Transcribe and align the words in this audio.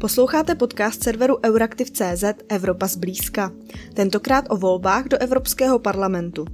Posloucháte 0.00 0.54
podcast 0.54 1.02
serveru 1.02 1.36
Euraktiv.cz 1.44 2.24
Evropa 2.48 2.86
zblízka. 2.86 3.52
Tentokrát 3.94 4.44
o 4.48 4.56
volbách 4.56 5.08
do 5.08 5.18
Evropského 5.18 5.78
parlamentu. 5.78 6.44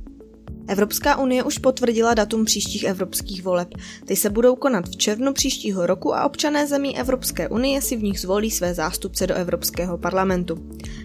Evropská 0.69 1.19
unie 1.19 1.43
už 1.43 1.59
potvrdila 1.59 2.15
datum 2.15 2.45
příštích 2.45 2.85
evropských 2.85 3.43
voleb. 3.43 3.69
Ty 4.04 4.17
se 4.17 4.30
budou 4.30 4.57
konat 4.57 4.88
v 4.88 4.96
červnu 4.96 5.33
příštího 5.33 5.87
roku 5.87 6.15
a 6.15 6.25
občané 6.25 6.67
zemí 6.67 6.99
Evropské 6.99 7.49
unie 7.49 7.83
si 7.83 7.97
v 7.97 8.03
nich 8.03 8.21
zvolí 8.21 8.51
své 8.51 8.75
zástupce 8.75 9.26
do 9.26 9.35
Evropského 9.35 9.99
parlamentu. 9.99 10.58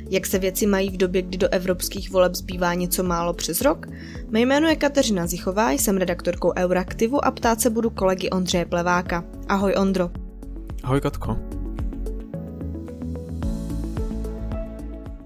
Jak 0.09 0.25
se 0.25 0.39
věci 0.39 0.65
mají 0.65 0.89
v 0.89 0.97
době, 0.97 1.21
kdy 1.21 1.37
do 1.37 1.49
evropských 1.49 2.11
voleb 2.11 2.35
zbývá 2.35 2.73
něco 2.73 3.03
málo 3.03 3.33
přes 3.33 3.61
rok? 3.61 3.87
Mé 4.29 4.39
jméno 4.39 4.67
je 4.67 4.75
Kateřina 4.75 5.27
Zichová, 5.27 5.71
jsem 5.71 5.97
redaktorkou 5.97 6.53
Euraktivu 6.57 7.25
a 7.25 7.31
ptát 7.31 7.61
se 7.61 7.69
budu 7.69 7.89
kolegy 7.89 8.29
Ondřeje 8.29 8.65
Pleváka. 8.65 9.23
Ahoj 9.47 9.73
Ondro. 9.77 10.09
Ahoj 10.83 11.01
Katko. 11.01 11.58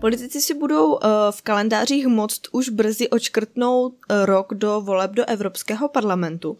Politici 0.03 0.41
si 0.41 0.53
budou 0.53 0.93
uh, 0.93 0.99
v 1.31 1.41
kalendářích 1.41 2.07
moct 2.07 2.41
už 2.51 2.69
brzy 2.69 3.09
očkrtnout 3.09 3.93
uh, 3.93 4.25
rok 4.25 4.53
do 4.53 4.81
voleb 4.81 5.11
do 5.11 5.25
Evropského 5.25 5.89
parlamentu. 5.89 6.51
Uh, 6.51 6.57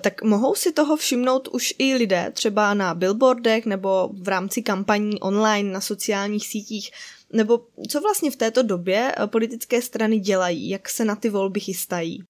tak 0.00 0.22
mohou 0.22 0.54
si 0.54 0.72
toho 0.72 0.96
všimnout 0.96 1.48
už 1.48 1.74
i 1.78 1.94
lidé, 1.94 2.30
třeba 2.34 2.74
na 2.74 2.94
billboardech 2.94 3.66
nebo 3.66 4.10
v 4.22 4.28
rámci 4.28 4.62
kampaní 4.62 5.20
online 5.20 5.72
na 5.72 5.80
sociálních 5.80 6.46
sítích, 6.46 6.90
nebo 7.32 7.66
co 7.88 8.00
vlastně 8.00 8.30
v 8.30 8.36
této 8.36 8.62
době 8.62 9.14
politické 9.26 9.82
strany 9.82 10.18
dělají, 10.18 10.68
jak 10.68 10.88
se 10.88 11.04
na 11.04 11.16
ty 11.16 11.30
volby 11.30 11.60
chystají? 11.60 12.22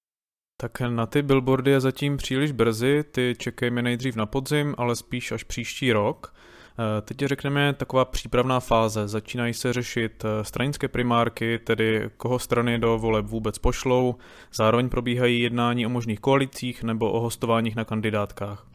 Tak 0.61 0.81
na 0.81 1.07
ty 1.07 1.23
billboardy 1.23 1.71
je 1.71 1.81
zatím 1.81 2.17
příliš 2.17 2.53
brzy, 2.53 3.05
ty 3.13 3.35
čekejme 3.39 3.83
nejdřív 3.83 4.17
na 4.17 4.27
podzim, 4.27 4.75
ale 4.79 4.97
spíš 4.97 5.33
až 5.33 5.45
příští 5.45 5.93
rok. 5.93 6.35
Eh, 6.79 7.01
teď 7.03 7.19
řekneme 7.19 7.73
taková 7.73 8.05
přípravná 8.05 8.61
fáze. 8.61 9.09
Začínají 9.09 9.55
se 9.55 9.73
řešit 9.73 10.25
eh, 10.25 10.45
stranické 10.45 10.89
primárky, 10.89 11.59
tedy 11.59 12.11
koho 12.17 12.39
strany 12.39 12.79
do 12.79 12.99
voleb 12.99 13.27
vůbec 13.27 13.59
pošlou. 13.59 14.15
Zároveň 14.55 14.89
probíhají 14.89 15.41
jednání 15.43 15.87
o 15.87 15.89
možných 15.89 16.21
koalicích 16.21 16.83
nebo 16.83 17.13
o 17.13 17.21
hostováních 17.21 17.77
na 17.77 17.85
kandidátkách. 17.85 18.67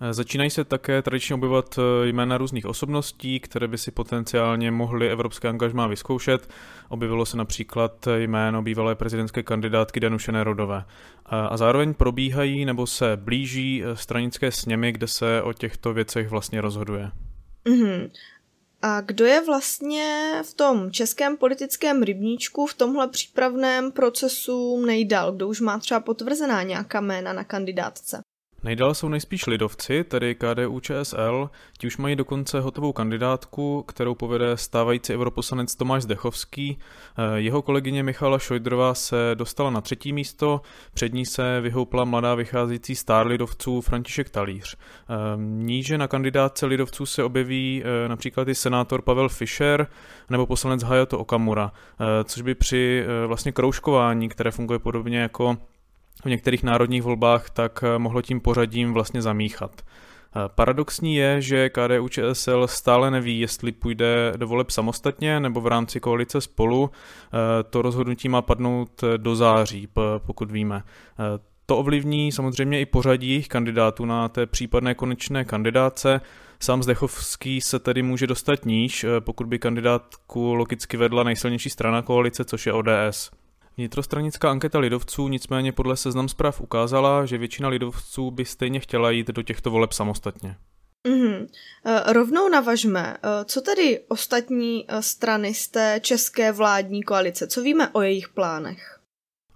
Eh, 0.00 0.14
začínají 0.14 0.50
se 0.50 0.64
také 0.64 1.02
tradičně 1.02 1.34
objevovat 1.34 1.78
jména 2.04 2.38
různých 2.38 2.66
osobností, 2.66 3.40
které 3.40 3.68
by 3.68 3.78
si 3.78 3.90
potenciálně 3.90 4.70
mohly 4.70 5.10
evropské 5.10 5.48
angažmá 5.48 5.86
vyzkoušet. 5.86 6.48
Objevilo 6.88 7.26
se 7.26 7.36
například 7.36 8.08
jméno 8.16 8.62
bývalé 8.62 8.94
prezidentské 8.94 9.42
kandidátky 9.42 10.00
Danuše 10.00 10.32
Nerodové. 10.32 10.84
A 11.26 11.56
zároveň 11.56 11.94
probíhají 11.94 12.64
nebo 12.64 12.86
se 12.86 13.16
blíží 13.16 13.82
stranické 13.94 14.52
sněmy, 14.52 14.92
kde 14.92 15.06
se 15.06 15.42
o 15.42 15.52
těchto 15.52 15.92
věcech 15.92 16.28
vlastně 16.28 16.60
rozhoduje. 16.60 17.10
Mm-hmm. 17.66 18.10
A 18.82 19.00
kdo 19.00 19.24
je 19.24 19.40
vlastně 19.40 20.32
v 20.42 20.54
tom 20.54 20.90
českém 20.90 21.36
politickém 21.36 22.02
rybníčku 22.02 22.66
v 22.66 22.74
tomhle 22.74 23.08
přípravném 23.08 23.92
procesu 23.92 24.86
nejdál? 24.86 25.32
Kdo 25.32 25.48
už 25.48 25.60
má 25.60 25.78
třeba 25.78 26.00
potvrzená 26.00 26.62
nějaká 26.62 27.00
jména 27.00 27.32
na 27.32 27.44
kandidátce? 27.44 28.22
Nejdál 28.62 28.94
jsou 28.94 29.08
nejspíš 29.08 29.46
lidovci, 29.46 30.04
tedy 30.04 30.34
KDU 30.34 30.80
ČSL, 30.80 31.50
ti 31.78 31.86
už 31.86 31.96
mají 31.96 32.16
dokonce 32.16 32.60
hotovou 32.60 32.92
kandidátku, 32.92 33.82
kterou 33.82 34.14
povede 34.14 34.56
stávající 34.56 35.14
europoslanec 35.14 35.74
Tomáš 35.74 36.02
Zdechovský. 36.02 36.78
Eh, 36.78 37.40
jeho 37.40 37.62
kolegyně 37.62 38.02
Michala 38.02 38.38
Šojdrová 38.38 38.94
se 38.94 39.16
dostala 39.34 39.70
na 39.70 39.80
třetí 39.80 40.12
místo, 40.12 40.60
před 40.94 41.12
ní 41.12 41.26
se 41.26 41.60
vyhoupla 41.60 42.04
mladá 42.04 42.34
vycházející 42.34 42.94
star 42.94 43.26
lidovců 43.26 43.80
František 43.80 44.30
Talíř. 44.30 44.76
Eh, 44.76 45.14
níže 45.36 45.98
na 45.98 46.08
kandidátce 46.08 46.66
lidovců 46.66 47.06
se 47.06 47.24
objeví 47.24 47.82
eh, 47.84 48.08
například 48.08 48.48
i 48.48 48.54
senátor 48.54 49.02
Pavel 49.02 49.28
Fischer 49.28 49.86
nebo 50.30 50.46
poslanec 50.46 50.82
Hayato 50.82 51.18
Okamura, 51.18 51.72
což 52.24 52.42
by 52.42 52.54
při 52.54 53.04
vlastně 53.26 53.52
kroužkování, 53.52 54.28
které 54.28 54.50
funguje 54.50 54.78
podobně 54.78 55.18
jako 55.18 55.56
v 56.24 56.28
některých 56.28 56.62
národních 56.62 57.02
volbách, 57.02 57.50
tak 57.50 57.84
eh, 57.86 57.98
mohlo 57.98 58.22
tím 58.22 58.40
pořadím 58.40 58.92
vlastně 58.92 59.22
zamíchat. 59.22 59.82
Eh, 59.82 60.48
paradoxní 60.54 61.16
je, 61.16 61.42
že 61.42 61.70
KDU 61.70 62.08
ČSL 62.08 62.66
stále 62.66 63.10
neví, 63.10 63.40
jestli 63.40 63.72
půjde 63.72 64.32
do 64.36 64.46
voleb 64.46 64.70
samostatně 64.70 65.40
nebo 65.40 65.60
v 65.60 65.66
rámci 65.66 66.00
koalice 66.00 66.40
spolu. 66.40 66.90
Eh, 66.90 67.62
to 67.62 67.82
rozhodnutí 67.82 68.28
má 68.28 68.42
padnout 68.42 69.04
do 69.16 69.36
září, 69.36 69.88
pokud 70.18 70.50
víme. 70.50 70.82
To 71.66 71.78
ovlivní 71.78 72.32
samozřejmě 72.32 72.80
i 72.80 72.86
pořadí 72.86 73.42
kandidátů 73.42 74.04
na 74.04 74.28
té 74.28 74.46
případné 74.46 74.94
konečné 74.94 75.44
kandidáce. 75.44 76.20
Sám 76.60 76.82
Zdechovský 76.82 77.60
se 77.60 77.78
tedy 77.78 78.02
může 78.02 78.26
dostat 78.26 78.64
níž, 78.64 79.06
pokud 79.20 79.46
by 79.46 79.58
kandidátku 79.58 80.54
logicky 80.54 80.96
vedla 80.96 81.22
nejsilnější 81.22 81.70
strana 81.70 82.02
koalice, 82.02 82.44
což 82.44 82.66
je 82.66 82.72
ODS. 82.72 83.30
Vnitrostranická 83.78 84.50
anketa 84.50 84.78
lidovců 84.78 85.28
nicméně 85.28 85.72
podle 85.72 85.96
seznam 85.96 86.28
zpráv 86.28 86.60
ukázala, 86.60 87.26
že 87.26 87.38
většina 87.38 87.68
lidovců 87.68 88.30
by 88.30 88.44
stejně 88.44 88.80
chtěla 88.80 89.10
jít 89.10 89.28
do 89.28 89.42
těchto 89.42 89.70
voleb 89.70 89.92
samostatně. 89.92 90.56
Mm-hmm. 91.08 91.46
Rovnou 92.12 92.48
navažme, 92.48 93.16
eh, 93.16 93.44
co 93.44 93.60
tedy 93.60 94.00
ostatní 94.08 94.84
eh, 94.88 95.02
strany 95.02 95.54
z 95.54 95.68
té 95.68 96.00
české 96.02 96.52
vládní 96.52 97.02
koalice, 97.02 97.46
co 97.46 97.62
víme 97.62 97.88
o 97.88 98.02
jejich 98.02 98.28
plánech? 98.28 99.00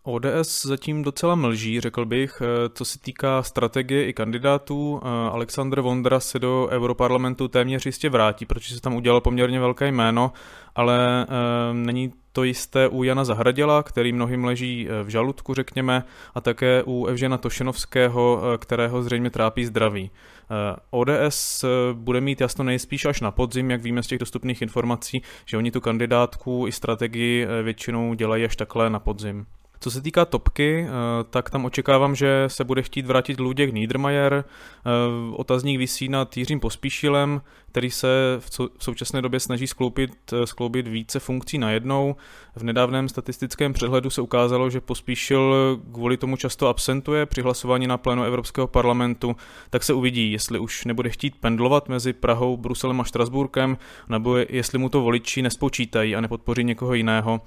ODS 0.02 0.66
zatím 0.66 1.02
docela 1.02 1.34
mlží, 1.34 1.80
řekl 1.80 2.04
bych, 2.04 2.42
co 2.74 2.84
se 2.84 2.98
týká 2.98 3.42
strategie 3.42 4.06
i 4.08 4.12
kandidátů. 4.12 5.00
Aleksandr 5.32 5.80
Vondra 5.80 6.20
se 6.20 6.38
do 6.38 6.68
Europarlamentu 6.70 7.48
téměř 7.48 7.86
jistě 7.86 8.10
vrátí, 8.10 8.46
protože 8.46 8.74
se 8.74 8.80
tam 8.80 8.94
udělal 8.94 9.20
poměrně 9.20 9.60
velké 9.60 9.88
jméno, 9.88 10.32
ale 10.74 11.26
není 11.72 12.12
to 12.32 12.44
jisté 12.44 12.88
u 12.88 13.02
Jana 13.02 13.24
Zahradila, 13.24 13.82
který 13.82 14.12
mnohým 14.12 14.44
leží 14.44 14.88
e, 14.88 15.02
v 15.02 15.08
žaludku, 15.08 15.54
řekněme, 15.54 16.04
a 16.34 16.40
také 16.40 16.82
u 16.86 17.06
Evžena 17.06 17.38
Tošenovského, 17.38 18.42
e, 18.54 18.58
kterého 18.58 19.02
zřejmě 19.02 19.30
trápí 19.30 19.64
zdraví. 19.64 20.10
E, 20.10 20.76
ODS 20.90 21.64
bude 21.92 22.20
mít 22.20 22.40
jasno 22.40 22.64
nejspíš 22.64 23.04
až 23.04 23.20
na 23.20 23.30
podzim, 23.30 23.70
jak 23.70 23.82
víme 23.82 24.02
z 24.02 24.06
těch 24.06 24.18
dostupných 24.18 24.62
informací, 24.62 25.22
že 25.44 25.56
oni 25.56 25.70
tu 25.70 25.80
kandidátku 25.80 26.64
i 26.68 26.72
strategii 26.72 27.46
většinou 27.62 28.14
dělají 28.14 28.44
až 28.44 28.56
takhle 28.56 28.90
na 28.90 28.98
podzim. 28.98 29.46
Co 29.82 29.90
se 29.90 30.00
týká 30.00 30.24
topky, 30.24 30.86
eh, 30.86 30.90
tak 31.30 31.50
tam 31.50 31.64
očekávám, 31.64 32.14
že 32.14 32.44
se 32.46 32.64
bude 32.64 32.82
chtít 32.82 33.06
vrátit 33.06 33.40
Luděk 33.40 33.72
Niedermayer. 33.72 34.44
Eh, 34.44 34.90
otazník 35.36 35.78
vysí 35.78 36.08
nad 36.08 36.36
Jiřím 36.36 36.60
Pospíšilem, 36.60 37.40
který 37.68 37.90
se 37.90 38.08
v 38.38 38.84
současné 38.84 39.22
době 39.22 39.40
snaží 39.40 39.66
skloubit, 39.66 40.12
eh, 40.32 40.46
skloubit 40.46 40.88
více 40.88 41.20
funkcí 41.20 41.58
najednou. 41.58 42.16
V 42.56 42.62
nedávném 42.62 43.08
statistickém 43.08 43.72
přehledu 43.72 44.10
se 44.10 44.20
ukázalo, 44.20 44.70
že 44.70 44.80
Pospíšil 44.80 45.54
kvůli 45.92 46.16
tomu 46.16 46.36
často 46.36 46.68
absentuje 46.68 47.26
při 47.26 47.42
hlasování 47.42 47.86
na 47.86 47.98
plénu 47.98 48.22
Evropského 48.22 48.66
parlamentu, 48.66 49.36
tak 49.70 49.82
se 49.82 49.92
uvidí, 49.92 50.32
jestli 50.32 50.58
už 50.58 50.84
nebude 50.84 51.10
chtít 51.10 51.34
pendlovat 51.40 51.88
mezi 51.88 52.12
Prahou, 52.12 52.56
Bruselem 52.56 53.00
a 53.00 53.04
Štrasburkem, 53.04 53.78
nebo 54.08 54.36
jestli 54.36 54.78
mu 54.78 54.88
to 54.88 55.00
voliči 55.00 55.42
nespočítají 55.42 56.16
a 56.16 56.20
nepodpoří 56.20 56.64
někoho 56.64 56.94
jiného, 56.94 57.40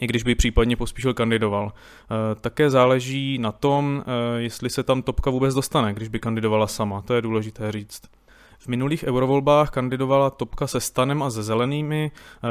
i 0.00 0.06
když 0.06 0.22
by 0.22 0.34
případně 0.34 0.76
pospíšil 0.76 1.14
kandidoval. 1.14 1.72
Eh, 1.72 2.34
také 2.40 2.70
záleží 2.70 3.38
na 3.38 3.52
tom, 3.52 4.04
eh, 4.06 4.40
jestli 4.40 4.70
se 4.70 4.82
tam 4.82 5.02
topka 5.02 5.30
vůbec 5.30 5.54
dostane, 5.54 5.94
když 5.94 6.08
by 6.08 6.18
kandidovala 6.18 6.66
sama. 6.66 7.02
To 7.02 7.14
je 7.14 7.22
důležité 7.22 7.72
říct. 7.72 8.02
V 8.58 8.68
minulých 8.68 9.04
eurovolbách 9.04 9.70
kandidovala 9.70 10.30
topka 10.30 10.66
se 10.66 10.80
stanem 10.80 11.22
a 11.22 11.30
se 11.30 11.42
zelenými, 11.42 12.10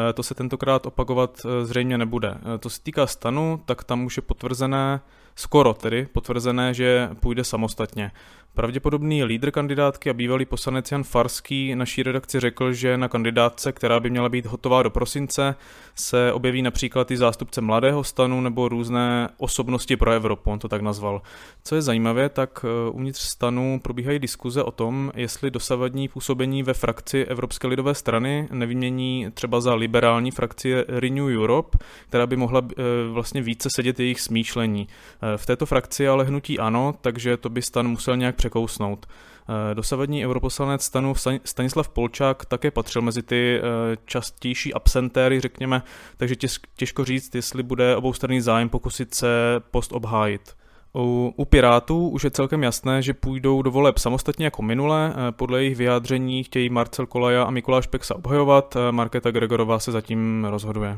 eh, 0.10 0.14
to 0.14 0.24
se 0.24 0.36
tentokrát 0.36 0.86
opakovat 0.86 1.46
zřejmě 1.64 1.98
nebude. 1.98 2.38
To 2.60 2.70
se 2.70 2.82
týká 2.84 3.08
stanu, 3.08 3.62
tak 3.66 3.84
tam 3.84 4.06
už 4.06 4.18
je 4.18 4.22
potvrzené, 4.22 5.02
skoro 5.36 5.74
tedy 5.74 6.08
potvrzené, 6.12 6.74
že 6.74 7.10
půjde 7.20 7.44
samostatně. 7.44 8.12
Pravděpodobný 8.56 9.24
lídr 9.24 9.52
kandidátky 9.52 10.10
a 10.10 10.14
bývalý 10.14 10.46
poslanec 10.46 10.92
Jan 10.92 11.04
Farský 11.04 11.76
naší 11.76 12.04
redakci 12.04 12.40
řekl, 12.40 12.74
že 12.74 12.98
na 12.98 13.08
kandidátce, 13.08 13.72
která 13.72 14.00
by 14.00 14.10
měla 14.10 14.30
být 14.30 14.46
hotová 14.46 14.84
do 14.84 14.90
prosince, 14.90 15.56
se 15.96 16.34
objeví 16.34 16.62
například 16.62 17.12
i 17.12 17.18
zástupce 17.18 17.62
mladého 17.62 18.04
stanu 18.04 18.42
nebo 18.42 18.70
různé 18.70 19.30
osobnosti 19.38 19.96
pro 19.96 20.12
Evropu, 20.12 20.52
on 20.52 20.60
to 20.60 20.68
tak 20.68 20.82
nazval. 20.82 21.22
Co 21.64 21.76
je 21.76 21.82
zajímavé, 21.82 22.30
tak 22.30 22.66
eh, 22.66 22.90
uvnitř 22.90 23.22
stanu 23.22 23.80
probíhají 23.84 24.20
diskuze 24.20 24.64
o 24.64 24.72
tom, 24.72 25.12
jestli 25.16 25.52
dosavadní 25.52 26.08
působení 26.08 26.64
ve 26.64 26.74
frakci 26.74 27.26
Evropské 27.26 27.68
lidové 27.68 27.96
strany 27.96 28.48
nevymění 28.52 29.28
třeba 29.34 29.62
za 29.62 29.74
liberální 29.74 30.32
frakci 30.32 30.74
Renew 30.88 31.26
Europe, 31.26 31.78
která 32.08 32.28
by 32.28 32.36
mohla 32.36 32.62
eh, 32.72 32.84
vlastně 33.12 33.42
více 33.42 33.70
sedět 33.76 34.00
jejich 34.00 34.22
smýšlení. 34.22 34.88
Eh, 35.26 35.38
v 35.38 35.46
této 35.46 35.66
frakci 35.66 36.08
ale 36.08 36.24
hnutí 36.24 36.60
ano, 36.60 36.94
takže 37.02 37.38
to 37.38 37.50
by 37.50 37.62
stan 37.62 37.88
musel 37.88 38.18
nějak 38.18 38.36
překousnout. 38.36 39.06
Eh, 39.06 39.76
dosavadní 39.76 40.26
europoslanec 40.26 40.84
stanu 40.84 41.14
Stanislav 41.46 41.90
Polčák 41.90 42.46
také 42.46 42.72
patřil 42.72 43.02
mezi 43.02 43.24
ty 43.24 43.60
eh, 43.60 43.62
častější 44.06 44.74
absentéry, 44.74 45.40
řekněme, 45.40 45.82
takže 46.18 46.36
těžko 46.76 47.06
říct, 47.06 47.36
jestli 47.36 47.64
bude 47.64 47.96
oboustranný 47.96 48.42
zájem 48.42 48.70
pokusit 48.70 49.14
se 49.14 49.28
post 49.72 49.94
obhájit. 49.94 50.56
U, 50.96 51.34
u 51.38 51.46
Pirátů 51.46 52.10
už 52.10 52.24
je 52.24 52.32
celkem 52.32 52.64
jasné, 52.64 53.02
že 53.02 53.14
půjdou 53.14 53.62
do 53.62 53.72
voleb 53.72 53.98
samostatně 53.98 54.46
jako 54.46 54.62
minule. 54.62 55.14
Podle 55.32 55.64
jejich 55.64 55.78
vyjádření 55.78 56.44
chtějí 56.44 56.70
Marcel 56.70 57.06
Kolaja 57.06 57.44
a 57.44 57.52
Mikuláš 57.52 57.88
Peksa 57.88 58.16
obhajovat. 58.16 58.78
Markéta 58.92 59.32
Gregorová 59.32 59.80
se 59.80 59.92
zatím 59.92 60.46
rozhoduje. 60.50 60.98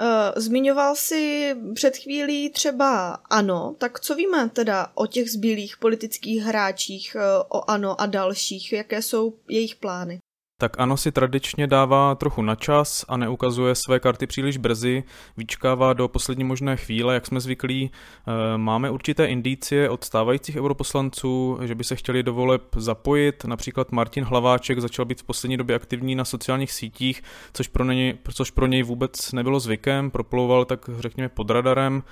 Uh, 0.00 0.06
zmiňoval 0.36 0.96
si 0.96 1.54
před 1.74 1.96
chvílí 1.96 2.50
třeba 2.50 3.18
ANO, 3.30 3.74
tak 3.78 4.00
co 4.00 4.14
víme 4.14 4.48
teda 4.48 4.92
o 4.94 5.06
těch 5.06 5.30
zbylých 5.30 5.76
politických 5.76 6.42
hráčích, 6.42 7.16
uh, 7.16 7.22
o 7.48 7.70
ANO 7.70 8.00
a 8.00 8.06
dalších, 8.06 8.72
jaké 8.72 9.02
jsou 9.02 9.34
jejich 9.48 9.76
plány? 9.76 10.18
Tak 10.60 10.80
ano 10.80 10.96
si 10.96 11.12
tradičně 11.12 11.66
dává 11.66 12.14
trochu 12.14 12.42
na 12.42 12.54
čas 12.54 13.04
a 13.08 13.16
neukazuje 13.16 13.74
své 13.74 14.00
karty 14.00 14.26
příliš 14.26 14.56
brzy, 14.56 15.04
vyčkává 15.36 15.92
do 15.92 16.08
poslední 16.08 16.44
možné 16.44 16.76
chvíle, 16.76 17.14
jak 17.14 17.26
jsme 17.26 17.40
zvyklí. 17.40 17.90
Eh, 17.90 18.58
máme 18.58 18.90
určité 18.90 19.26
indicie 19.26 19.90
od 19.90 20.04
stávajících 20.04 20.56
europoslanců, 20.56 21.58
že 21.62 21.74
by 21.74 21.84
se 21.84 21.96
chtěli 21.96 22.22
do 22.22 22.34
voleb 22.34 22.62
zapojit. 22.76 23.44
Například 23.44 23.92
Martin 23.92 24.24
Hlaváček 24.24 24.80
začal 24.80 25.04
být 25.04 25.20
v 25.20 25.24
poslední 25.24 25.56
době 25.56 25.76
aktivní 25.76 26.14
na 26.14 26.24
sociálních 26.24 26.72
sítích, 26.72 27.22
což 27.52 27.68
pro 27.68 27.84
něj, 27.84 28.18
což 28.34 28.50
pro 28.50 28.66
něj 28.66 28.82
vůbec 28.82 29.32
nebylo 29.32 29.60
zvykem, 29.60 30.10
proplouval 30.10 30.64
tak 30.64 30.90
řekněme 30.98 31.28
pod 31.28 31.50
radarem. 31.50 32.02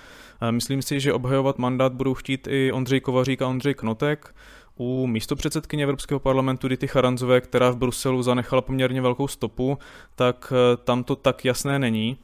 Eh, 0.42 0.52
myslím 0.52 0.82
si, 0.82 1.00
že 1.00 1.12
obhajovat 1.12 1.58
mandát 1.58 1.92
budou 1.92 2.14
chtít 2.14 2.48
i 2.50 2.72
Ondřej 2.72 3.00
Kovařík 3.00 3.42
a 3.42 3.48
Ondřej 3.48 3.74
Knotek 3.74 4.34
u 4.76 5.06
místopředsedkyně 5.06 5.84
Evropského 5.84 6.20
parlamentu 6.20 6.68
Dity 6.68 6.88
Charanzové, 6.88 7.40
která 7.40 7.70
v 7.70 7.76
Bruselu 7.76 8.22
zanechala 8.22 8.62
poměrně 8.62 9.00
velkou 9.00 9.28
stopu, 9.28 9.78
tak 10.14 10.52
eh, 10.52 10.76
tam 10.84 11.04
to 11.04 11.16
tak 11.16 11.44
jasné 11.44 11.78
není. 11.78 12.16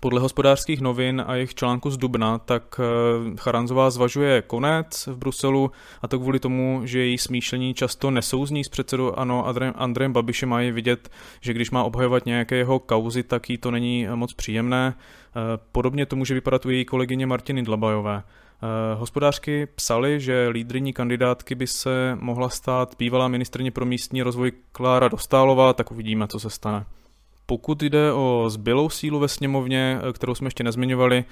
Podle 0.00 0.20
hospodářských 0.20 0.80
novin 0.80 1.24
a 1.26 1.34
jejich 1.34 1.54
článku 1.54 1.90
z 1.90 1.96
Dubna, 1.96 2.38
tak 2.38 2.80
eh, 2.80 3.36
Charanzová 3.36 3.90
zvažuje 3.90 4.42
konec 4.42 5.06
v 5.06 5.16
Bruselu 5.16 5.70
a 6.02 6.08
to 6.08 6.18
kvůli 6.18 6.38
tomu, 6.38 6.80
že 6.84 6.98
její 6.98 7.18
smýšlení 7.18 7.74
často 7.74 8.10
nesouzní 8.10 8.64
s 8.64 8.68
předsedou 8.68 9.12
ano 9.12 9.46
Andrejem 9.76 10.12
Babišem 10.12 10.52
a 10.52 10.60
je 10.60 10.72
vidět, 10.72 11.10
že 11.40 11.52
když 11.52 11.70
má 11.70 11.84
obhajovat 11.84 12.26
nějaké 12.26 12.56
jeho 12.56 12.78
kauzy, 12.78 13.22
tak 13.22 13.50
jí 13.50 13.58
to 13.58 13.70
není 13.70 14.06
moc 14.14 14.34
příjemné. 14.34 14.94
Eh, 14.96 15.58
podobně 15.72 16.06
to 16.06 16.16
může 16.16 16.34
vypadat 16.34 16.66
u 16.66 16.70
její 16.70 16.84
kolegyně 16.84 17.26
Martiny 17.26 17.62
Dlabajové. 17.62 18.22
Eh, 18.64 18.94
hospodářky 18.94 19.66
psali, 19.66 20.20
že 20.20 20.48
lídryní 20.48 20.92
kandidátky 20.92 21.54
by 21.54 21.66
se 21.66 22.16
mohla 22.20 22.48
stát 22.48 22.94
bývalá 22.98 23.28
ministrně 23.28 23.70
pro 23.70 23.86
místní 23.86 24.22
rozvoj 24.22 24.52
Klára 24.72 25.08
Dostálová, 25.08 25.72
tak 25.72 25.90
uvidíme, 25.90 26.26
co 26.28 26.40
se 26.40 26.50
stane. 26.50 26.86
Pokud 27.46 27.82
jde 27.82 28.12
o 28.12 28.44
zbylou 28.48 28.88
sílu 28.88 29.18
ve 29.18 29.28
sněmovně, 29.28 29.98
eh, 30.08 30.12
kterou 30.12 30.34
jsme 30.34 30.46
ještě 30.46 30.64
nezmiňovali, 30.64 31.24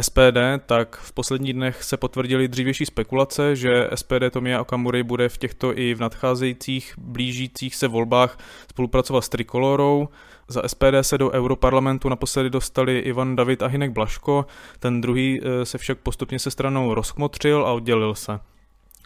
SPD, 0.00 0.58
tak 0.66 0.96
v 0.96 1.12
posledních 1.12 1.52
dnech 1.52 1.82
se 1.82 1.96
potvrdily 1.96 2.48
dřívější 2.48 2.86
spekulace, 2.86 3.56
že 3.56 3.88
SPD 3.94 4.30
Tomia 4.30 4.60
Okamury 4.60 5.02
bude 5.02 5.28
v 5.28 5.38
těchto 5.38 5.78
i 5.78 5.94
v 5.94 6.00
nadcházejících 6.00 6.94
blížících 6.98 7.74
se 7.74 7.88
volbách 7.88 8.38
spolupracovat 8.70 9.20
s 9.20 9.28
Trikolorou. 9.28 10.08
Za 10.48 10.68
SPD 10.68 11.02
se 11.02 11.18
do 11.18 11.30
Europarlamentu 11.30 12.08
naposledy 12.08 12.50
dostali 12.50 12.98
Ivan 12.98 13.36
David 13.36 13.62
a 13.62 13.66
Hinek 13.66 13.90
Blaško, 13.90 14.46
ten 14.78 15.00
druhý 15.00 15.40
eh, 15.42 15.64
se 15.64 15.78
však 15.78 15.98
postupně 15.98 16.38
se 16.38 16.50
stranou 16.50 16.94
rozkmotřil 16.94 17.66
a 17.66 17.72
oddělil 17.72 18.14
se. 18.14 18.40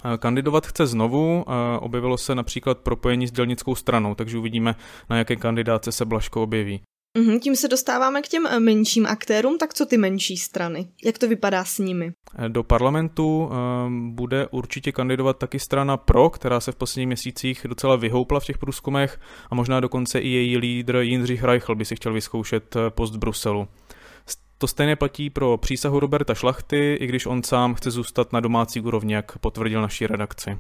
Eh, 0.05 0.19
kandidovat 0.19 0.67
chce 0.67 0.87
znovu, 0.87 1.45
eh, 1.49 1.79
objevilo 1.79 2.19
se 2.19 2.35
například 2.35 2.79
propojení 2.79 3.27
s 3.27 3.33
dělnickou 3.33 3.75
stranou, 3.75 4.15
takže 4.15 4.39
uvidíme, 4.39 4.75
na 5.11 5.17
jaké 5.17 5.37
kandidáce 5.37 5.93
se 5.93 6.05
Blaško 6.05 6.43
objeví. 6.43 6.81
Mm-hmm, 7.19 7.41
tím 7.41 7.57
se 7.57 7.69
dostáváme 7.69 8.23
k 8.23 8.29
těm 8.29 8.47
eh, 8.47 8.61
menším 8.61 9.07
aktérům, 9.07 9.59
tak 9.59 9.75
co 9.75 9.87
ty 9.87 9.97
menší 9.97 10.37
strany? 10.37 10.89
Jak 11.05 11.19
to 11.19 11.29
vypadá 11.29 11.65
s 11.65 11.79
nimi? 11.79 12.13
Do 12.49 12.63
parlamentu 12.63 13.51
bude 14.09 14.47
určitě 14.51 14.93
kandidovat 14.93 15.39
taky 15.39 15.59
strana 15.59 15.97
PRO, 15.97 16.31
která 16.31 16.61
se 16.61 16.73
v 16.73 16.77
posledních 16.77 17.07
měsících 17.07 17.67
docela 17.69 17.97
vyhoupla 17.97 18.41
v 18.41 18.45
těch 18.45 18.59
průzkumech 18.59 19.21
a 19.51 19.55
možná 19.55 19.81
dokonce 19.81 20.19
i 20.19 20.29
její 20.29 20.57
lídr 20.57 20.97
Jindřich 20.97 21.45
Reichl 21.45 21.75
by 21.75 21.85
si 21.85 21.97
chtěl 21.97 22.13
vyzkoušet 22.13 22.77
post 22.89 23.17
Bruselu. 23.17 23.69
To 24.63 24.67
stejně 24.67 24.97
platí 24.97 25.31
pro 25.31 25.57
přísahu 25.57 26.01
Roberta 26.01 26.35
Šlachty, 26.35 26.95
i 27.01 27.07
když 27.07 27.27
on 27.27 27.43
sám 27.43 27.75
chce 27.75 27.91
zůstat 27.91 28.33
na 28.33 28.41
domácí 28.41 28.81
úrovni, 28.81 29.15
jak 29.15 29.39
potvrdil 29.39 29.83
naší 29.83 30.07
redakci. 30.07 30.59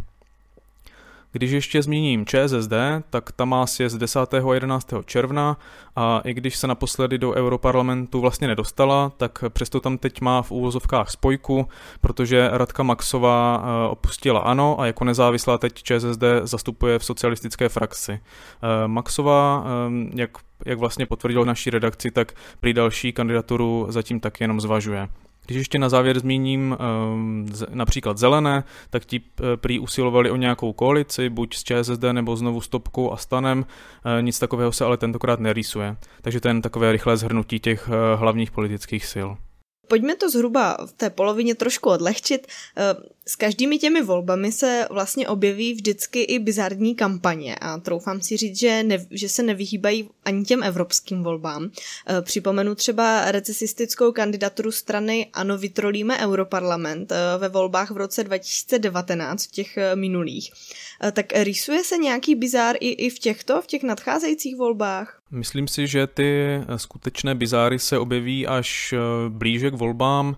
Když 1.33 1.51
ještě 1.51 1.83
zmíním 1.83 2.27
ČSSD, 2.27 2.73
tak 3.11 3.33
ta 3.33 3.45
má 3.45 3.67
sjezd 3.67 3.99
10. 3.99 4.35
a 4.35 4.55
11. 4.55 4.95
června 5.05 5.57
a 5.97 6.21
i 6.25 6.35
když 6.35 6.57
se 6.57 6.67
naposledy 6.67 7.19
do 7.19 7.33
Europarlamentu 7.33 8.21
vlastně 8.21 8.49
nedostala, 8.49 9.13
tak 9.17 9.45
přesto 9.49 9.81
tam 9.81 9.99
teď 9.99 10.21
má 10.21 10.43
v 10.43 10.51
úvozovkách 10.51 11.11
spojku, 11.11 11.69
protože 12.01 12.49
Radka 12.53 12.83
Maxová 12.83 13.65
eh, 13.65 13.89
opustila 13.89 14.41
ANO 14.41 14.81
a 14.81 14.87
jako 14.87 15.05
nezávislá 15.05 15.59
teď 15.59 15.83
ČSSD 15.83 16.23
zastupuje 16.43 16.99
v 16.99 17.05
socialistické 17.05 17.69
frakci. 17.69 18.13
Eh, 18.13 18.89
Maxová, 18.89 19.65
eh, 19.67 20.11
jak, 20.15 20.31
jak 20.67 20.79
vlastně 20.79 21.07
potvrdil 21.07 21.45
naší 21.45 21.71
redakci, 21.71 22.11
tak 22.11 22.33
při 22.61 22.73
další 22.73 23.13
kandidaturu 23.13 23.87
zatím 23.89 24.21
tak 24.21 24.41
jenom 24.41 24.61
zvažuje. 24.61 25.09
Když 25.47 25.59
ještě 25.59 25.79
na 25.79 25.89
závěr 25.89 26.19
zmíním 26.19 26.77
um, 27.15 27.47
například 27.71 28.19
zelené, 28.19 28.65
tak 28.91 29.05
ti 29.05 29.21
eh, 29.21 29.57
prý 29.57 29.79
usilovali 29.79 30.31
o 30.31 30.37
nějakou 30.37 30.73
koalici, 30.73 31.29
buď 31.29 31.55
s 31.55 31.65
ČSSD 31.65 32.03
nebo 32.13 32.37
znovu 32.37 32.61
stopkou 32.61 33.13
a 33.13 33.17
stanem, 33.17 33.59
uh, 33.59 34.23
nic 34.23 34.39
takového 34.39 34.73
se 34.73 34.85
ale 34.85 34.97
tentokrát 34.97 35.41
nerýsuje. 35.41 35.97
Takže 36.23 36.41
to 36.41 36.49
je 36.49 36.51
jen 36.51 36.63
takové 36.63 36.93
rychlé 36.93 37.17
zhrnutí 37.17 37.61
těch 37.61 37.89
uh, 37.89 38.21
hlavních 38.21 38.51
politických 38.51 39.07
sil. 39.13 39.29
Pojďme 39.93 40.17
to 40.17 40.31
zhruba 40.31 40.77
v 40.87 40.93
té 40.93 41.11
polovině 41.11 41.55
trošku 41.55 41.89
odlehčit. 41.89 42.47
Eh, 42.77 42.95
s 43.27 43.37
každými 43.37 43.79
těmi 43.79 44.03
volbami 44.03 44.53
se 44.53 44.87
vlastně 44.91 45.29
objeví 45.29 45.75
vždycky 45.75 46.23
i 46.23 46.39
bizarní 46.39 46.95
kampaně 46.95 47.57
a 47.57 47.79
troufám 47.79 48.21
si 48.21 48.37
říct, 48.37 48.59
že, 48.59 48.83
ne, 48.83 49.07
že 49.11 49.29
se 49.29 49.43
nevyhýbají 49.43 50.11
ani 50.25 50.45
těm 50.45 50.63
evropským 50.63 51.23
volbám. 51.23 51.71
Eh, 52.07 52.23
připomenu 52.23 52.75
třeba 52.75 53.31
recesistickou 53.31 54.13
kandidaturu 54.13 54.73
strany 54.73 55.27
Ano, 55.33 55.59
vytrolíme 55.59 56.19
Europarlament 56.19 57.13
eh, 57.13 57.17
ve 57.39 57.49
volbách 57.49 57.91
v 57.91 57.97
roce 57.97 58.25
2019, 58.25 59.47
v 59.47 59.51
těch 59.51 59.79
minulých. 59.95 60.53
Tak 61.13 61.27
rýsuje 61.33 61.85
se 61.85 61.97
nějaký 61.97 62.35
bizár 62.35 62.77
i, 62.81 62.89
i 62.89 63.11
v 63.11 63.19
těchto, 63.19 63.63
v 63.63 63.67
těch 63.67 63.83
nadcházejících 63.83 64.57
volbách? 64.57 65.22
Myslím 65.33 65.69
si, 65.69 65.87
že 65.87 66.07
ty 66.07 66.45
eh, 66.47 66.79
skutečné 66.79 67.35
bizáry 67.35 67.79
se 67.79 67.99
objeví 67.99 68.47
až 68.47 68.93
eh, 68.93 68.99
blíže 69.29 69.71
k 69.71 69.75
volbám. 69.75 70.37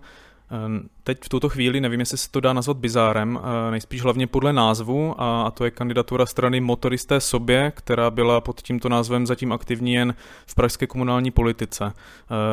Eh, 0.51 0.87
teď 1.03 1.17
v 1.23 1.29
tuto 1.29 1.49
chvíli 1.49 1.81
nevím, 1.81 1.99
jestli 1.99 2.17
se 2.17 2.31
to 2.31 2.39
dá 2.39 2.53
nazvat 2.53 2.77
bizárem, 2.77 3.39
nejspíš 3.71 4.01
hlavně 4.01 4.27
podle 4.27 4.53
názvu, 4.53 5.15
a 5.17 5.51
to 5.51 5.65
je 5.65 5.71
kandidatura 5.71 6.25
strany 6.25 6.61
Motoristé 6.61 7.19
sobě, 7.19 7.71
která 7.75 8.11
byla 8.11 8.41
pod 8.41 8.61
tímto 8.61 8.89
názvem 8.89 9.27
zatím 9.27 9.51
aktivní 9.51 9.93
jen 9.93 10.15
v 10.45 10.55
pražské 10.55 10.87
komunální 10.87 11.31
politice. 11.31 11.93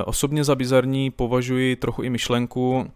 Osobně 0.04 0.44
za 0.44 0.54
bizarní 0.54 1.11
považuji 1.11 1.76
trochu 1.76 2.02
i 2.02 2.11
myšlenku, 2.11 2.90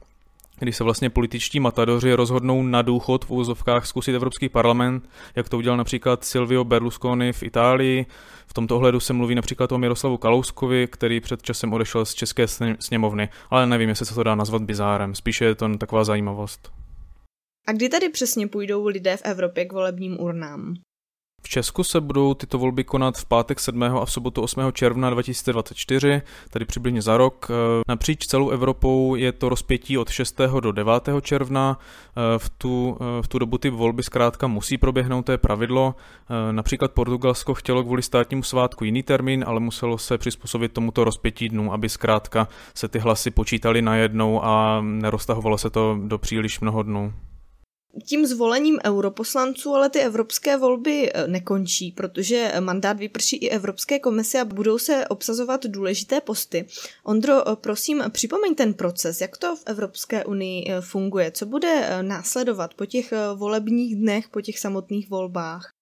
když 0.59 0.77
se 0.77 0.85
vlastně 0.85 1.11
političtí 1.11 1.61
matadoři 1.61 2.13
rozhodnou 2.13 2.63
na 2.63 2.83
důchod 2.83 3.25
v 3.25 3.31
úzovkách 3.31 3.87
zkusit 3.87 4.15
Evropský 4.15 4.49
parlament, 4.49 5.09
jak 5.37 5.49
to 5.49 5.59
udělal 5.59 5.77
například 5.77 6.25
Silvio 6.25 6.65
Berlusconi 6.65 7.33
v 7.33 7.43
Itálii. 7.43 8.07
V 8.47 8.53
tomto 8.53 8.77
ohledu 8.77 9.01
se 9.01 9.13
mluví 9.13 9.35
například 9.35 9.73
o 9.73 9.79
Miroslavu 9.79 10.17
Kalouskovi, 10.17 10.87
který 10.91 11.21
před 11.21 11.43
časem 11.43 11.73
odešel 11.73 12.05
z 12.05 12.15
České 12.15 12.47
sněmovny, 12.79 13.29
ale 13.51 13.67
nevím, 13.67 13.89
jestli 13.89 14.07
se 14.07 14.15
to 14.15 14.23
dá 14.23 14.35
nazvat 14.35 14.63
bizárem, 14.63 15.15
spíše 15.15 15.45
je 15.45 15.55
to 15.55 15.79
taková 15.79 16.05
zajímavost. 16.05 16.73
A 17.67 17.73
kdy 17.73 17.89
tady 17.89 18.09
přesně 18.09 18.49
půjdou 18.49 18.87
lidé 18.87 19.17
v 19.17 19.23
Evropě 19.25 19.65
k 19.65 19.73
volebním 19.73 20.21
urnám? 20.21 20.75
V 21.47 21.49
Česku 21.49 21.85
se 21.85 22.01
budou 22.01 22.35
tyto 22.35 22.59
volby 22.59 22.85
konat 22.85 23.17
v 23.19 23.25
pátek 23.25 23.61
7. 23.61 23.83
a 23.83 24.05
v 24.05 24.13
sobotu 24.13 24.43
8. 24.43 24.73
června 24.73 25.11
2024, 25.11 26.23
tedy 26.51 26.65
přibližně 26.65 27.03
za 27.03 27.17
rok. 27.17 27.49
Eh, 27.51 27.83
napříč 27.89 28.27
celou 28.27 28.51
Evropou 28.51 29.15
je 29.15 29.33
to 29.33 29.49
rozpětí 29.49 29.99
od 29.99 30.11
6. 30.11 30.61
do 30.61 30.73
9. 30.73 31.21
června. 31.21 31.79
Eh, 32.17 32.39
v 32.39 32.49
tu, 32.49 32.99
eh, 33.01 33.23
v 33.23 33.29
tu 33.29 33.39
dobu 33.39 33.59
ty 33.59 33.71
volby 33.71 34.03
zkrátka 34.03 34.47
musí 34.47 34.79
proběhnout, 34.79 35.27
to 35.27 35.33
je 35.33 35.39
pravidlo. 35.39 35.95
Například 36.51 36.93
Portugalsko 36.93 37.55
chtělo 37.55 37.85
kvůli 37.85 38.03
státnímu 38.03 38.43
svátku 38.43 38.85
jiný 38.85 39.03
termín, 39.03 39.45
ale 39.47 39.61
muselo 39.61 39.99
se 39.99 40.19
přizpůsobit 40.19 40.73
tomuto 40.73 41.05
rozpětí 41.05 41.49
dnů, 41.49 41.73
aby 41.73 41.89
zkrátka 41.89 42.49
se 42.75 42.89
ty 42.89 42.99
hlasy 42.99 43.31
počítaly 43.31 43.83
najednou 43.83 44.45
a 44.45 44.81
neroztahovalo 44.81 45.59
se 45.59 45.71
to 45.71 45.99
do 46.03 46.19
příliš 46.19 46.61
mnoho 46.61 46.83
dnů 46.83 47.13
tím 48.05 48.27
zvolením 48.27 48.79
europoslanců 48.85 49.75
ale 49.75 49.91
ty 49.91 50.01
evropské 50.01 50.57
volby 50.57 51.11
eh, 51.15 51.29
nekončí, 51.29 51.93
protože 51.93 52.53
mandát 52.61 52.99
vyprší 52.99 53.37
i 53.37 53.49
Evropské 53.49 53.99
komise 53.99 54.41
a 54.41 54.45
budou 54.45 54.79
se 54.79 55.09
obsazovat 55.09 55.67
důležité 55.67 56.21
posty. 56.21 56.67
Ondro, 57.05 57.49
eh, 57.49 57.57
prosím, 57.57 58.03
připomeň 58.11 58.55
ten 58.55 58.75
proces, 58.75 59.21
jak 59.21 59.37
to 59.37 59.57
v 59.57 59.63
Evropské 59.67 60.25
unii 60.25 60.65
eh, 60.71 60.81
funguje, 60.81 61.31
co 61.31 61.47
bude 61.47 61.99
následovat 62.03 62.75
po 62.75 62.87
těch 62.87 63.13
volebních 63.35 63.97
dnech, 63.97 64.29
po 64.29 64.41
těch 64.41 64.59
samotných 64.59 65.11
volbách. 65.11 65.76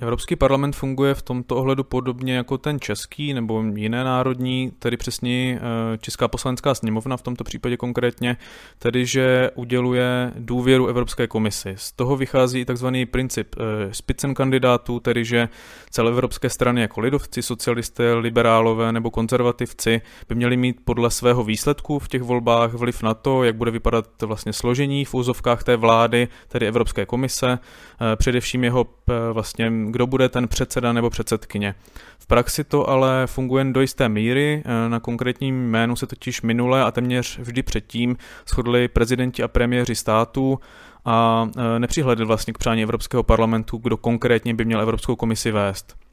Evropský 0.00 0.36
parlament 0.36 0.76
funguje 0.76 1.14
v 1.14 1.22
tomto 1.22 1.56
ohledu 1.56 1.84
podobně 1.84 2.34
jako 2.34 2.58
ten 2.58 2.80
český 2.80 3.34
nebo 3.34 3.64
jiné 3.76 4.04
národní, 4.04 4.72
tedy 4.78 4.96
přesně 4.96 5.60
eh, 5.62 5.98
Česká 5.98 6.28
poslanecká 6.28 6.74
sněmovna 6.74 7.16
v 7.16 7.22
tomto 7.22 7.44
případě 7.44 7.76
konkrétně, 7.76 8.36
tedy 8.78 9.06
že 9.06 9.50
uděluje 9.54 10.32
důvěru 10.38 10.86
Evropské 10.86 11.26
komisi. 11.26 11.74
Z 11.78 11.92
toho 11.92 12.16
vychází 12.16 12.60
i 12.60 12.64
tzv. 12.64 12.86
princip 13.10 13.54
eh, 13.58 13.94
spicen 13.94 14.34
kandidátů, 14.34 15.00
tedy 15.00 15.24
že 15.24 15.48
celoevropské 15.90 16.50
strany 16.50 16.80
jako 16.80 17.00
lidovci, 17.00 17.42
socialisté, 17.42 18.14
liberálové 18.14 18.92
nebo 18.92 19.10
konzervativci 19.10 20.00
by 20.28 20.34
měli 20.34 20.56
mít 20.56 20.76
podle 20.84 21.10
svého 21.10 21.44
výsledku 21.44 21.98
v 21.98 22.08
těch 22.08 22.22
volbách 22.22 22.72
vliv 22.72 23.02
na 23.02 23.14
to, 23.14 23.44
jak 23.44 23.56
bude 23.56 23.70
vypadat 23.70 24.22
vlastně 24.22 24.52
složení 24.52 25.04
v 25.04 25.14
úzovkách 25.14 25.64
té 25.64 25.76
vlády, 25.76 26.28
tedy 26.48 26.66
Evropské 26.66 27.06
komise, 27.06 27.58
eh, 27.58 28.16
především 28.16 28.64
jeho 28.64 28.86
vlastně 29.32 29.83
kdo 29.92 30.06
bude 30.06 30.28
ten 30.28 30.48
předseda 30.48 30.92
nebo 30.92 31.10
předsedkyně. 31.10 31.74
V 32.18 32.26
praxi 32.26 32.64
to 32.64 32.88
ale 32.88 33.26
funguje 33.26 33.64
do 33.64 33.80
jisté 33.80 34.08
míry, 34.08 34.62
eh, 34.64 34.88
na 34.88 35.00
konkrétním 35.00 35.70
jménu 35.70 35.96
se 35.96 36.06
totiž 36.06 36.42
minule 36.42 36.82
a 36.84 36.90
téměř 36.90 37.38
vždy 37.38 37.62
předtím 37.62 38.16
shodli 38.48 38.88
prezidenti 38.88 39.42
a 39.42 39.48
premiéři 39.48 39.94
států 39.94 40.58
a 41.04 41.48
eh, 41.56 41.78
nepřihledli 41.78 42.24
vlastně 42.24 42.52
k 42.52 42.58
přání 42.58 42.82
Evropského 42.82 43.22
parlamentu, 43.22 43.76
kdo 43.76 43.96
konkrétně 43.96 44.54
by 44.54 44.64
měl 44.64 44.80
Evropskou 44.80 45.16
komisi 45.16 45.50
vést. 45.50 46.03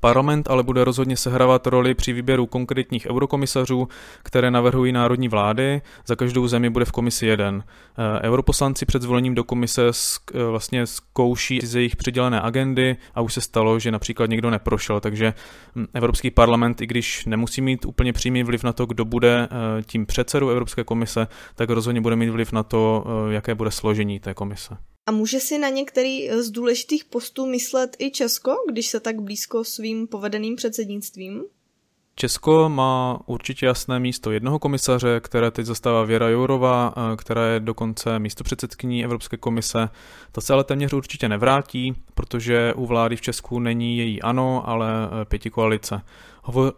Parlament 0.00 0.50
ale 0.50 0.62
bude 0.62 0.84
rozhodně 0.84 1.16
sehrávat 1.16 1.66
roli 1.66 1.94
při 1.94 2.12
výběru 2.12 2.46
konkrétních 2.46 3.06
eurokomisařů, 3.10 3.88
které 4.22 4.50
navrhují 4.50 4.92
národní 4.92 5.28
vlády. 5.28 5.82
Za 6.06 6.16
každou 6.16 6.48
zemi 6.48 6.70
bude 6.70 6.84
v 6.84 6.92
komisi 6.92 7.26
jeden. 7.26 7.64
Eh, 7.98 8.28
europoslanci 8.28 8.86
před 8.86 9.02
zvolením 9.02 9.34
do 9.34 9.44
komise 9.44 9.82
eh, 9.86 10.44
vlastně 10.44 10.86
zkouší 10.86 11.60
ze 11.64 11.78
jejich 11.78 11.96
přidělené 11.96 12.40
agendy 12.40 12.96
a 13.14 13.20
už 13.20 13.34
se 13.34 13.40
stalo, 13.40 13.78
že 13.78 13.90
například 13.90 14.30
někdo 14.30 14.50
neprošel, 14.50 15.00
takže 15.00 15.34
hm, 15.74 15.86
Evropský 15.94 16.30
parlament, 16.30 16.80
i 16.80 16.86
když 16.86 17.24
nemusí 17.24 17.60
mít 17.60 17.84
úplně 17.84 18.12
přímý 18.12 18.42
vliv 18.42 18.64
na 18.64 18.72
to, 18.72 18.86
kdo 18.86 19.04
bude 19.04 19.48
eh, 19.50 19.82
tím 19.82 20.06
předsedou 20.06 20.48
Evropské 20.48 20.84
komise, 20.84 21.26
tak 21.54 21.70
rozhodně 21.70 22.00
bude 22.00 22.16
mít 22.16 22.30
vliv 22.30 22.52
na 22.52 22.62
to, 22.62 23.04
jaké 23.30 23.54
bude 23.54 23.70
složení 23.70 24.20
té 24.20 24.34
komise. 24.34 24.76
A 25.06 25.10
může 25.10 25.40
si 25.40 25.58
na 25.58 25.68
některý 25.68 26.30
z 26.30 26.50
důležitých 26.50 27.04
postů 27.04 27.46
myslet 27.46 27.96
i 27.98 28.10
Česko, 28.10 28.54
když 28.68 28.86
se 28.86 29.00
tak 29.00 29.20
blízko 29.22 29.64
svým 29.64 30.06
povedeným 30.06 30.56
předsednictvím? 30.56 31.44
Česko 32.18 32.68
má 32.68 33.20
určitě 33.26 33.66
jasné 33.66 34.00
místo 34.00 34.30
jednoho 34.30 34.58
komisaře, 34.58 35.20
které 35.20 35.50
teď 35.50 35.66
zastává 35.66 36.04
Věra 36.04 36.28
Jourová, 36.28 36.94
eh, 36.96 37.16
která 37.16 37.46
je 37.46 37.60
dokonce 37.60 38.18
místo 38.18 38.44
předsedkyní 38.44 39.04
Evropské 39.04 39.36
komise. 39.36 39.88
To 40.32 40.40
se 40.40 40.52
ale 40.52 40.64
téměř 40.64 40.92
určitě 40.92 41.28
nevrátí, 41.28 41.94
protože 42.14 42.74
u 42.74 42.86
vlády 42.86 43.16
v 43.16 43.20
Česku 43.20 43.58
není 43.58 43.98
její 43.98 44.22
ano, 44.22 44.68
ale 44.68 44.88
eh, 44.90 45.24
pěti 45.24 45.50
koalice. 45.50 46.02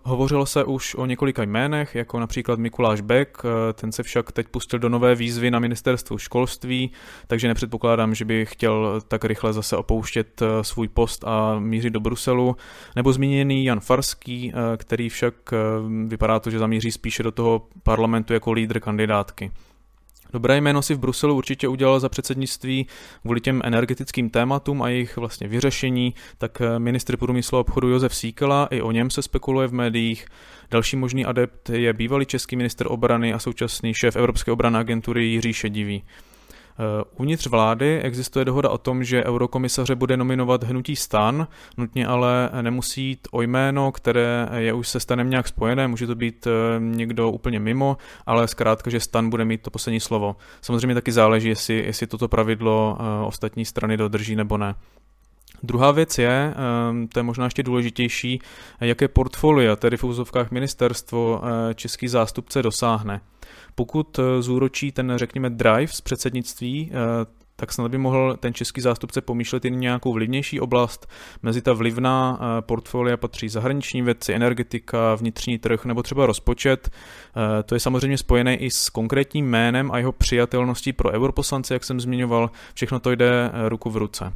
Hovořilo 0.02 0.46
se 0.46 0.64
už 0.64 0.94
o 0.94 1.06
několika 1.06 1.42
jménech, 1.42 1.94
jako 1.94 2.20
například 2.20 2.58
Mikuláš 2.58 3.00
Beck, 3.00 3.38
eh, 3.44 3.72
ten 3.72 3.92
se 3.92 4.02
však 4.02 4.32
teď 4.32 4.48
pustil 4.48 4.78
do 4.78 4.88
nové 4.88 5.14
výzvy 5.14 5.50
na 5.50 5.58
ministerstvu 5.58 6.18
školství, 6.18 6.90
takže 7.26 7.48
nepředpokládám, 7.48 8.14
že 8.14 8.24
by 8.24 8.46
chtěl 8.46 9.00
tak 9.08 9.24
rychle 9.24 9.52
zase 9.52 9.76
opouštět 9.76 10.42
eh, 10.42 10.64
svůj 10.64 10.88
post 10.88 11.24
a 11.24 11.58
mířit 11.58 11.92
do 11.92 12.00
Bruselu. 12.00 12.56
Nebo 12.96 13.12
zmíněný 13.12 13.64
Jan 13.64 13.80
Farský, 13.80 14.52
eh, 14.52 14.76
který 14.76 15.08
však 15.08 15.34
vypadá 16.06 16.40
to, 16.40 16.50
že 16.50 16.58
zamíří 16.58 16.92
spíše 16.92 17.22
do 17.22 17.32
toho 17.32 17.66
parlamentu 17.82 18.32
jako 18.32 18.52
lídr 18.52 18.80
kandidátky. 18.80 19.50
Dobré 20.32 20.56
jméno 20.56 20.82
si 20.82 20.94
v 20.94 20.98
Bruselu 20.98 21.34
určitě 21.34 21.68
udělal 21.68 22.00
za 22.00 22.08
předsednictví 22.08 22.86
kvůli 23.22 23.40
těm 23.40 23.60
energetickým 23.64 24.30
tématům 24.30 24.82
a 24.82 24.88
jejich 24.88 25.16
vlastně 25.16 25.48
vyřešení, 25.48 26.14
tak 26.38 26.60
eh, 26.60 26.78
ministr 26.78 27.16
průmyslu 27.16 27.58
a 27.58 27.60
obchodu 27.60 27.88
Josef 27.88 28.14
Síkela, 28.14 28.68
i 28.70 28.82
o 28.82 28.90
něm 28.90 29.10
se 29.10 29.22
spekuluje 29.22 29.68
v 29.68 29.72
médiích. 29.72 30.26
Další 30.70 30.96
možný 30.96 31.24
adept 31.24 31.70
je 31.70 31.92
bývalý 31.92 32.26
český 32.26 32.56
minister 32.56 32.86
obrany 32.90 33.32
a 33.32 33.38
současný 33.38 33.94
šéf 33.94 34.16
Evropské 34.16 34.52
obrany 34.52 34.78
agentury 34.78 35.24
Jiří 35.24 35.52
Šedivý. 35.52 36.04
Eh, 36.80 37.04
uvnitř 37.16 37.46
vlády 37.46 38.00
existuje 38.02 38.44
dohoda 38.44 38.70
o 38.70 38.78
tom, 38.78 39.04
že 39.04 39.24
eurokomisaře 39.24 39.94
bude 39.94 40.16
nominovat 40.16 40.64
hnutí 40.64 40.96
stan, 40.96 41.48
nutně 41.76 42.06
ale 42.06 42.50
nemusí 42.62 43.02
jít 43.02 43.28
o 43.30 43.42
jméno, 43.42 43.92
které 43.92 44.48
je 44.56 44.72
už 44.72 44.88
se 44.88 45.00
stanem 45.00 45.30
nějak 45.30 45.48
spojené, 45.48 45.88
může 45.88 46.06
to 46.06 46.14
být 46.14 46.46
eh, 46.46 46.50
někdo 46.80 47.30
úplně 47.30 47.60
mimo, 47.60 47.96
ale 48.26 48.48
zkrátka, 48.48 48.90
že 48.90 49.00
stan 49.00 49.30
bude 49.30 49.44
mít 49.44 49.62
to 49.62 49.70
poslední 49.70 50.00
slovo. 50.00 50.36
Samozřejmě 50.60 50.94
taky 50.94 51.12
záleží, 51.12 51.48
jestli, 51.48 51.74
jestli 51.74 52.06
toto 52.06 52.28
pravidlo 52.28 52.98
eh, 53.00 53.26
ostatní 53.26 53.64
strany 53.64 53.96
dodrží 53.96 54.36
nebo 54.36 54.58
ne. 54.58 54.74
Druhá 55.62 55.90
věc 55.90 56.18
je, 56.18 56.54
to 57.12 57.18
je 57.18 57.22
možná 57.22 57.44
ještě 57.44 57.62
důležitější, 57.62 58.40
jaké 58.80 59.08
portfolia, 59.08 59.76
tedy 59.76 59.96
v 59.96 60.04
úzovkách 60.04 60.50
ministerstvo, 60.50 61.42
český 61.74 62.08
zástupce 62.08 62.62
dosáhne. 62.62 63.20
Pokud 63.78 64.18
eh, 64.18 64.42
zúročí 64.42 64.92
ten, 64.92 65.12
řekněme, 65.16 65.50
drive 65.50 65.86
z 65.86 66.00
předsednictví, 66.00 66.90
eh, 66.92 66.96
tak 67.56 67.72
snad 67.72 67.90
by 67.90 67.98
mohl 67.98 68.36
ten 68.40 68.54
český 68.54 68.80
zástupce 68.80 69.20
pomýšlet 69.20 69.64
i 69.64 69.70
nějakou 69.70 70.12
vlivnější 70.12 70.60
oblast. 70.60 71.06
Mezi 71.42 71.62
ta 71.62 71.72
vlivná 71.72 72.40
eh, 72.40 72.62
portfolia 72.62 73.16
patří 73.16 73.48
zahraniční 73.48 74.02
věci, 74.02 74.34
energetika, 74.34 75.14
vnitřní 75.14 75.58
trh 75.58 75.84
nebo 75.84 76.02
třeba 76.02 76.26
rozpočet. 76.26 76.90
To 77.64 77.74
je 77.74 77.80
samozřejmě 77.80 78.18
spojené 78.18 78.56
i 78.56 78.70
s 78.70 78.88
konkrétním 78.88 79.46
jménem 79.46 79.90
a 79.92 79.98
jeho 79.98 80.12
přijatelností 80.12 80.92
pro 80.92 81.10
europoslance, 81.10 81.74
jak 81.74 81.84
jsem 81.84 82.00
zmiňoval. 82.00 82.50
Všechno 82.74 83.00
to 83.00 83.10
jde 83.10 83.50
ruku 83.68 83.90
v 83.90 83.96
ruce. 83.96 84.32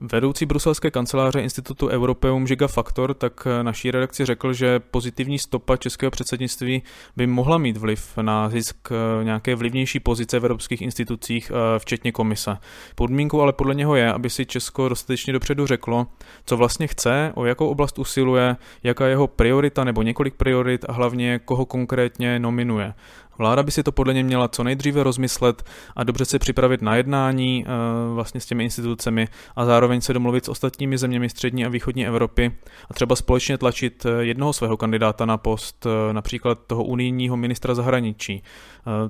Vedoucí 0.00 0.46
bruselské 0.46 0.90
kanceláře 0.90 1.40
Institutu 1.40 1.88
Europeum 1.88 2.44
Giga 2.44 2.68
Factor 2.68 3.14
tak 3.14 3.46
naší 3.62 3.90
redakci 3.90 4.24
řekl, 4.24 4.52
že 4.52 4.80
pozitivní 4.80 5.38
stopa 5.38 5.76
českého 5.76 6.10
předsednictví 6.10 6.82
by 7.16 7.26
mohla 7.26 7.58
mít 7.58 7.76
vliv 7.76 8.16
na 8.22 8.48
zisk 8.48 8.88
nějaké 9.22 9.54
vlivnější 9.54 10.00
pozice 10.00 10.40
v 10.40 10.44
evropských 10.44 10.82
institucích, 10.82 11.52
eh, 11.54 11.78
včetně 11.78 12.12
komise. 12.12 12.56
Podmínkou 12.94 13.40
ale 13.40 13.52
podle 13.52 13.74
něho 13.74 13.96
je, 13.96 14.12
aby 14.12 14.30
si 14.30 14.46
Česko 14.46 14.88
dostatečně 14.88 15.32
dopředu 15.32 15.66
řeklo, 15.66 16.06
co 16.44 16.56
vlastně 16.56 16.86
chce, 16.86 17.32
o 17.34 17.44
jakou 17.44 17.68
oblast 17.68 17.98
usiluje, 17.98 18.56
jaká 18.82 19.04
je 19.04 19.10
jeho 19.10 19.26
priorita 19.26 19.84
nebo 19.84 20.02
několik 20.02 20.34
priorit 20.34 20.84
a 20.88 20.92
hlavně 20.92 21.40
koho 21.44 21.66
konkrétně 21.66 22.38
nominuje. 22.38 22.94
Vláda 23.38 23.62
by 23.62 23.70
si 23.70 23.82
to 23.82 23.92
podle 23.92 24.12
mě 24.12 24.24
měla 24.24 24.48
co 24.48 24.64
nejdříve 24.64 25.02
rozmyslet 25.02 25.62
a 25.96 26.04
dobře 26.04 26.24
se 26.24 26.38
připravit 26.38 26.82
na 26.82 26.96
jednání 26.96 27.64
eh, 27.66 27.70
vlastně 28.14 28.40
s 28.40 28.46
těmi 28.46 28.64
institucemi 28.64 29.28
a 29.56 29.64
zároveň 29.64 30.00
se 30.00 30.12
domluvit 30.12 30.44
s 30.44 30.48
ostatními 30.48 30.98
zeměmi 30.98 31.28
střední 31.28 31.66
a 31.66 31.68
východní 31.68 32.06
Evropy 32.06 32.52
a 32.90 32.94
třeba 32.94 33.16
společně 33.16 33.58
tlačit 33.58 34.06
eh, 34.06 34.24
jednoho 34.24 34.52
svého 34.52 34.76
kandidáta 34.76 35.26
na 35.26 35.36
post, 35.36 35.86
eh, 35.86 36.12
například 36.12 36.58
toho 36.66 36.84
unijního 36.84 37.36
ministra 37.36 37.74
zahraničí. 37.74 38.42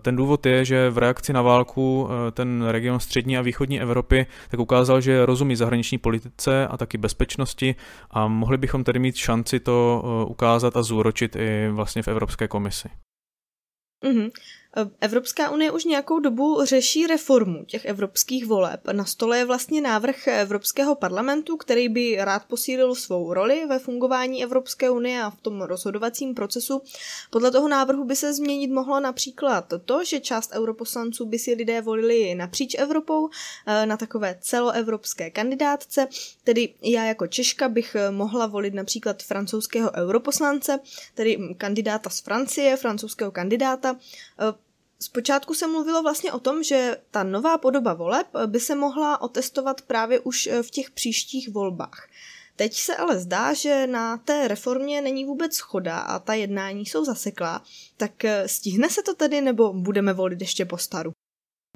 Ten 0.02 0.16
důvod 0.16 0.46
je, 0.46 0.64
že 0.64 0.90
v 0.90 0.98
reakci 0.98 1.32
na 1.32 1.42
válku 1.42 2.08
ten 2.32 2.64
region 2.68 3.00
střední 3.00 3.38
a 3.38 3.42
východní 3.42 3.80
Evropy 3.80 4.26
tak 4.50 4.60
ukázal, 4.60 5.00
že 5.00 5.26
rozumí 5.26 5.56
zahraniční 5.56 5.98
politice 5.98 6.66
a 6.66 6.76
taky 6.76 6.98
bezpečnosti 6.98 7.74
a 8.10 8.28
mohli 8.28 8.56
bychom 8.56 8.84
tedy 8.84 8.98
mít 8.98 9.16
šanci 9.16 9.60
to 9.60 10.02
ukázat 10.28 10.76
a 10.76 10.82
zúročit 10.82 11.36
i 11.36 11.68
vlastně 11.70 12.02
v 12.02 12.08
Evropské 12.08 12.48
komisi. 12.48 12.88
Mm-hmm. 14.02 14.28
Evropská 15.00 15.50
unie 15.50 15.70
už 15.70 15.84
nějakou 15.84 16.18
dobu 16.18 16.64
řeší 16.64 17.06
reformu 17.06 17.64
těch 17.64 17.84
evropských 17.84 18.46
voleb. 18.46 18.80
Na 18.92 19.04
stole 19.04 19.38
je 19.38 19.44
vlastně 19.44 19.80
návrh 19.80 20.28
Evropského 20.28 20.94
parlamentu, 20.94 21.56
který 21.56 21.88
by 21.88 22.16
rád 22.20 22.44
posílil 22.44 22.94
svou 22.94 23.34
roli 23.34 23.66
ve 23.68 23.78
fungování 23.78 24.42
Evropské 24.42 24.90
unie 24.90 25.22
a 25.22 25.30
v 25.30 25.40
tom 25.40 25.62
rozhodovacím 25.62 26.34
procesu. 26.34 26.82
Podle 27.30 27.50
toho 27.50 27.68
návrhu 27.68 28.04
by 28.04 28.16
se 28.16 28.32
změnit 28.34 28.70
mohlo 28.70 29.00
například 29.00 29.72
to, 29.84 30.04
že 30.04 30.20
část 30.20 30.52
europoslanců 30.52 31.26
by 31.26 31.38
si 31.38 31.54
lidé 31.54 31.80
volili 31.80 32.34
napříč 32.34 32.74
Evropou 32.78 33.28
eh, 33.66 33.86
na 33.86 33.96
takové 33.96 34.38
celoevropské 34.40 35.30
kandidátce. 35.30 36.08
Tedy 36.44 36.74
já 36.82 37.04
jako 37.04 37.26
Češka 37.26 37.68
bych 37.68 37.96
mohla 38.10 38.46
volit 38.46 38.74
například 38.74 39.22
francouzského 39.22 39.90
europoslance, 39.94 40.78
tedy 41.14 41.38
kandidáta 41.58 42.10
z 42.10 42.20
Francie, 42.20 42.76
francouzského 42.76 43.30
kandidáta 43.30 43.96
eh, 44.40 44.67
Zpočátku 45.00 45.54
se 45.54 45.66
mluvilo 45.66 46.02
vlastně 46.02 46.32
o 46.32 46.38
tom, 46.38 46.62
že 46.62 46.96
ta 47.10 47.22
nová 47.22 47.58
podoba 47.58 47.94
voleb 47.94 48.26
by 48.46 48.60
se 48.60 48.74
mohla 48.74 49.20
otestovat 49.20 49.82
právě 49.82 50.20
už 50.20 50.46
eh, 50.46 50.62
v 50.62 50.70
těch 50.70 50.90
příštích 50.90 51.48
volbách. 51.48 52.08
Teď 52.56 52.74
se 52.74 52.96
ale 52.96 53.18
zdá, 53.18 53.52
že 53.52 53.86
na 53.86 54.16
té 54.16 54.48
reformě 54.48 55.00
není 55.00 55.24
vůbec 55.24 55.54
schoda 55.54 55.98
a 55.98 56.18
ta 56.18 56.34
jednání 56.34 56.86
jsou 56.86 57.04
zaseklá. 57.04 57.62
Tak 57.96 58.24
eh, 58.24 58.48
stihne 58.48 58.90
se 58.90 59.02
to 59.02 59.14
tedy 59.14 59.40
nebo 59.40 59.72
budeme 59.72 60.12
volit 60.12 60.40
ještě 60.40 60.64
po 60.64 60.78
staru? 60.78 61.12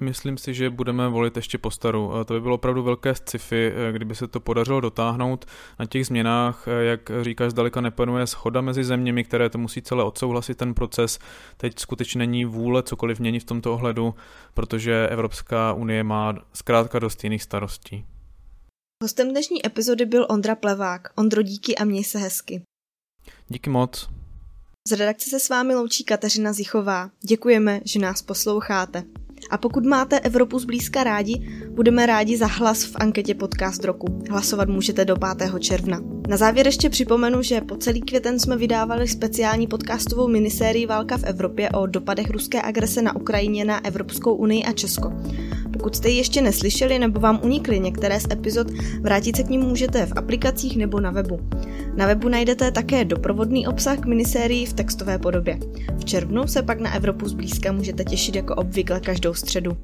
Myslím 0.02 0.38
si, 0.38 0.54
že 0.54 0.70
budeme 0.70 1.08
volit 1.08 1.36
ještě 1.36 1.58
po 1.58 1.70
staru. 1.70 2.12
To 2.24 2.34
by 2.34 2.40
bylo 2.40 2.54
opravdu 2.54 2.82
velké 2.82 3.14
sci-fi, 3.14 3.72
eh, 3.74 3.92
kdyby 3.92 4.14
se 4.14 4.28
to 4.28 4.40
podařilo 4.40 4.80
dotáhnout. 4.80 5.44
Na 5.78 5.86
těch 5.86 6.06
změnách, 6.06 6.68
eh, 6.68 6.84
jak 6.84 7.10
říkáš, 7.22 7.50
zdaleka 7.50 7.80
nepanuje 7.80 8.26
schoda 8.26 8.60
mezi 8.60 8.84
zeměmi, 8.84 9.24
které 9.24 9.50
to 9.50 9.58
musí 9.58 9.82
celé 9.82 10.04
odsouhlasit 10.04 10.58
ten 10.58 10.74
proces. 10.74 11.18
Teď 11.56 11.78
skutečně 11.78 12.18
není 12.18 12.44
vůle 12.44 12.82
cokoliv 12.82 13.20
měnit 13.20 13.40
v 13.40 13.44
tomto 13.44 13.74
ohledu, 13.74 14.14
protože 14.54 15.08
Evropská 15.08 15.72
unie 15.72 16.04
má 16.04 16.34
zkrátka 16.52 16.98
dost 16.98 17.24
jiných 17.24 17.42
starostí. 17.42 18.04
Hostem 19.02 19.30
dnešní 19.30 19.66
epizody 19.66 20.06
byl 20.06 20.26
Ondra 20.30 20.54
Plevák. 20.54 21.08
Ondro, 21.16 21.42
díky 21.42 21.76
a 21.76 21.84
měj 21.84 22.04
se 22.04 22.18
hezky. 22.18 22.62
Díky 23.48 23.70
moc. 23.70 24.08
Z 24.88 24.92
redakce 24.92 25.30
se 25.30 25.40
s 25.40 25.48
vámi 25.48 25.74
loučí 25.74 26.04
Kateřina 26.04 26.52
Zichová. 26.52 27.10
Děkujeme, 27.20 27.80
že 27.84 27.98
nás 27.98 28.22
posloucháte. 28.22 29.04
A 29.50 29.58
pokud 29.58 29.84
máte 29.84 30.20
Evropu 30.20 30.58
zblízka 30.58 31.04
rádi, 31.04 31.48
budeme 31.70 32.06
rádi 32.06 32.36
za 32.36 32.46
hlas 32.46 32.84
v 32.84 32.96
anketě 32.96 33.34
Podcast 33.34 33.84
roku. 33.84 34.22
Hlasovat 34.30 34.68
můžete 34.68 35.04
do 35.04 35.16
5. 35.38 35.52
června. 35.60 36.00
Na 36.28 36.36
závěr 36.36 36.66
ještě 36.66 36.90
připomenu, 36.90 37.42
že 37.42 37.60
po 37.60 37.76
celý 37.76 38.00
květen 38.00 38.38
jsme 38.38 38.56
vydávali 38.56 39.08
speciální 39.08 39.66
podcastovou 39.66 40.28
minisérii 40.28 40.86
Válka 40.86 41.16
v 41.18 41.24
Evropě 41.24 41.70
o 41.70 41.86
dopadech 41.86 42.30
ruské 42.30 42.62
agrese 42.62 43.02
na 43.02 43.16
Ukrajině 43.16 43.64
na 43.64 43.84
Evropskou 43.84 44.34
unii 44.34 44.64
a 44.64 44.72
Česko. 44.72 45.12
Pokud 45.82 45.96
jste 45.96 46.08
ji 46.08 46.16
ještě 46.16 46.42
neslyšeli 46.42 46.98
nebo 46.98 47.20
vám 47.20 47.40
unikly 47.42 47.80
některé 47.80 48.20
z 48.20 48.26
epizod, 48.32 48.66
vrátit 49.00 49.36
se 49.36 49.42
k 49.42 49.48
ním 49.48 49.60
můžete 49.60 50.06
v 50.06 50.12
aplikacích 50.16 50.76
nebo 50.76 51.00
na 51.00 51.10
webu. 51.10 51.40
Na 51.96 52.06
webu 52.06 52.28
najdete 52.28 52.70
také 52.70 53.04
doprovodný 53.04 53.66
obsah 53.66 53.98
k 53.98 54.06
minisérii 54.06 54.66
v 54.66 54.72
textové 54.72 55.18
podobě. 55.18 55.58
V 55.96 56.04
červnu 56.04 56.46
se 56.46 56.62
pak 56.62 56.80
na 56.80 56.94
Evropu 56.94 57.28
zblízka 57.28 57.72
můžete 57.72 58.04
těšit 58.04 58.36
jako 58.36 58.54
obvykle 58.54 59.00
každou 59.00 59.34
středu. 59.34 59.76